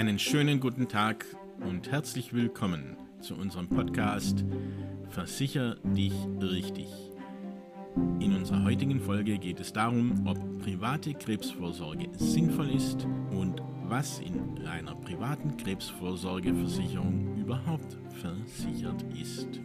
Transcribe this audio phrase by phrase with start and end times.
[0.00, 1.26] Einen schönen guten Tag
[1.60, 4.46] und herzlich willkommen zu unserem Podcast
[5.10, 6.88] Versicher dich richtig.
[8.18, 13.60] In unserer heutigen Folge geht es darum, ob private Krebsvorsorge sinnvoll ist und
[13.90, 19.60] was in einer privaten Krebsvorsorgeversicherung überhaupt versichert ist.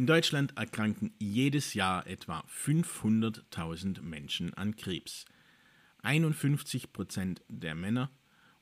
[0.00, 5.26] In Deutschland erkranken jedes Jahr etwa 500.000 Menschen an Krebs.
[6.00, 8.10] 51 Prozent der Männer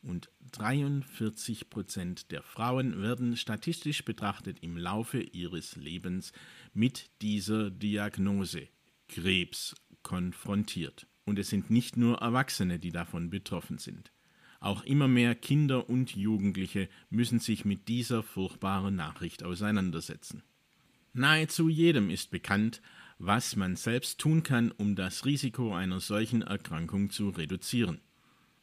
[0.02, 6.32] und 43 Prozent der Frauen werden statistisch betrachtet im Laufe ihres Lebens
[6.74, 8.66] mit dieser Diagnose
[9.06, 11.06] Krebs konfrontiert.
[11.24, 14.10] Und es sind nicht nur Erwachsene, die davon betroffen sind.
[14.58, 20.42] Auch immer mehr Kinder und Jugendliche müssen sich mit dieser furchtbaren Nachricht auseinandersetzen.
[21.12, 22.80] Nahezu jedem ist bekannt,
[23.18, 28.00] was man selbst tun kann, um das Risiko einer solchen Erkrankung zu reduzieren.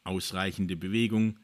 [0.04, 1.40] Ausreichende Bewegung,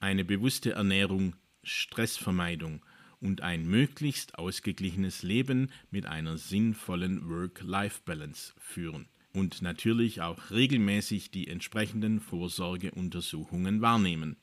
[0.00, 2.84] eine bewusste Ernährung, Stressvermeidung
[3.20, 11.48] und ein möglichst ausgeglichenes Leben mit einer sinnvollen Work-Life-Balance führen und natürlich auch regelmäßig die
[11.48, 14.36] entsprechenden Vorsorgeuntersuchungen wahrnehmen.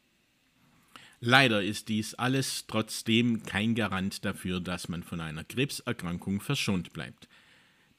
[1.28, 7.28] Leider ist dies alles trotzdem kein Garant dafür, dass man von einer Krebserkrankung verschont bleibt.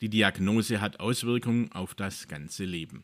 [0.00, 3.02] Die Diagnose hat Auswirkungen auf das ganze Leben.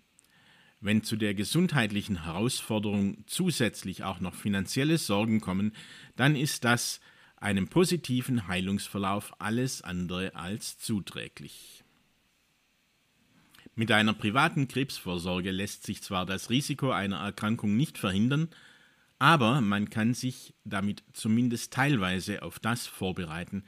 [0.81, 5.73] Wenn zu der gesundheitlichen Herausforderung zusätzlich auch noch finanzielle Sorgen kommen,
[6.15, 7.01] dann ist das
[7.37, 11.83] einem positiven Heilungsverlauf alles andere als zuträglich.
[13.75, 18.49] Mit einer privaten Krebsvorsorge lässt sich zwar das Risiko einer Erkrankung nicht verhindern,
[19.23, 23.63] aber man kann sich damit zumindest teilweise auf das vorbereiten,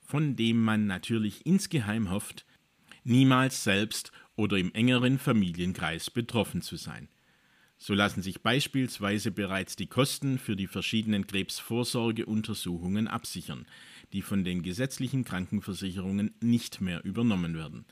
[0.00, 2.46] von dem man natürlich insgeheim hofft,
[3.02, 7.10] niemals selbst oder im engeren Familienkreis betroffen zu sein.
[7.76, 13.66] So lassen sich beispielsweise bereits die Kosten für die verschiedenen Krebsvorsorgeuntersuchungen absichern,
[14.14, 17.84] die von den gesetzlichen Krankenversicherungen nicht mehr übernommen werden.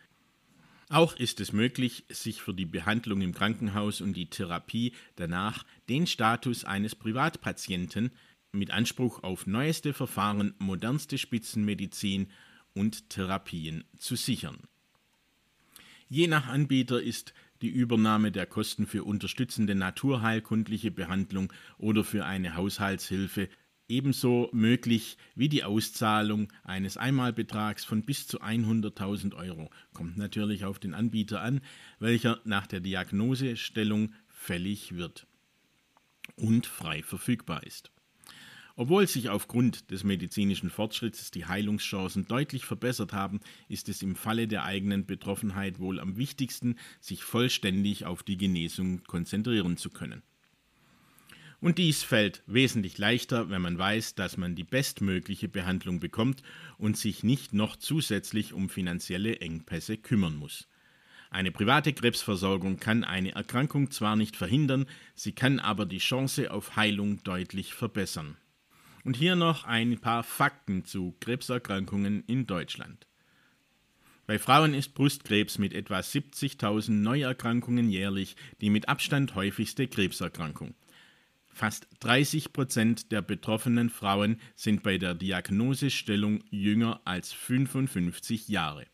[0.92, 6.06] Auch ist es möglich, sich für die Behandlung im Krankenhaus und die Therapie danach den
[6.06, 8.10] Status eines Privatpatienten
[8.53, 12.31] mit Anspruch auf neueste Verfahren, modernste Spitzenmedizin
[12.75, 14.58] und Therapien zu sichern.
[16.10, 17.32] Je nach Anbieter ist
[17.62, 23.48] die Übernahme der Kosten für unterstützende naturheilkundliche Behandlung oder für eine Haushaltshilfe
[23.92, 29.70] ebenso möglich wie die Auszahlung eines Einmalbetrags von bis zu 100.000 Euro.
[29.92, 31.60] Kommt natürlich auf den Anbieter an,
[31.98, 35.26] welcher nach der Diagnosestellung fällig wird
[36.36, 37.91] und frei verfügbar ist.
[38.75, 44.48] Obwohl sich aufgrund des medizinischen Fortschritts die Heilungschancen deutlich verbessert haben, ist es im Falle
[44.48, 50.22] der eigenen Betroffenheit wohl am wichtigsten, sich vollständig auf die Genesung konzentrieren zu können.
[51.62, 56.42] Und dies fällt wesentlich leichter, wenn man weiß, dass man die bestmögliche Behandlung bekommt
[56.76, 60.66] und sich nicht noch zusätzlich um finanzielle Engpässe kümmern muss.
[61.30, 66.74] Eine private Krebsversorgung kann eine Erkrankung zwar nicht verhindern, sie kann aber die Chance auf
[66.74, 68.36] Heilung deutlich verbessern.
[69.04, 73.06] Und hier noch ein paar Fakten zu Krebserkrankungen in Deutschland.
[74.26, 80.74] Bei Frauen ist Brustkrebs mit etwa 70.000 Neuerkrankungen jährlich die mit Abstand häufigste Krebserkrankung.
[81.52, 88.86] Fast 30 Prozent der betroffenen Frauen sind bei der Diagnosestellung jünger als 55 Jahre.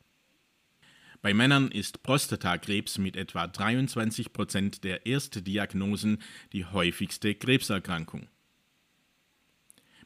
[1.23, 6.19] Bei Männern ist Prostatakrebs mit etwa 23 Prozent der Erstdiagnosen
[6.53, 8.29] die häufigste Krebserkrankung.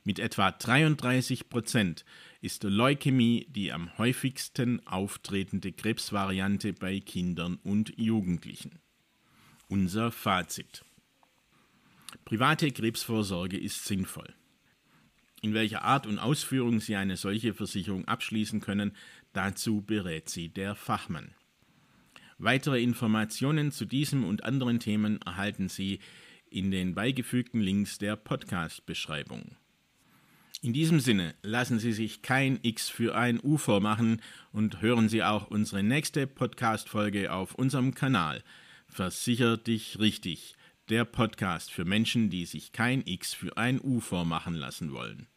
[0.04, 2.04] Mit etwa 33 Prozent
[2.40, 8.78] ist Leukämie die am häufigsten auftretende Krebsvariante bei Kindern und Jugendlichen.
[9.68, 10.84] Unser Fazit.
[12.32, 14.32] Private Krebsvorsorge ist sinnvoll.
[15.42, 18.96] In welcher Art und Ausführung Sie eine solche Versicherung abschließen können,
[19.34, 21.34] dazu berät Sie der Fachmann.
[22.38, 25.98] Weitere Informationen zu diesem und anderen Themen erhalten Sie
[26.48, 29.58] in den beigefügten Links der Podcast-Beschreibung.
[30.62, 35.22] In diesem Sinne lassen Sie sich kein X für ein U vormachen und hören Sie
[35.22, 38.42] auch unsere nächste Podcast-Folge auf unserem Kanal.
[38.88, 40.56] Versicher dich richtig
[40.88, 45.28] der Podcast für Menschen, die sich kein X für ein U vormachen lassen wollen.